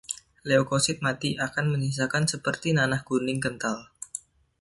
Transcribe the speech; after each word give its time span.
Leukosit 0.49 0.97
mati 1.07 1.29
akan 1.45 1.65
menyisakan 1.77 2.23
seperti 2.33 2.69
nanah 2.77 3.01
kuning 3.07 3.37
kental. 3.45 3.77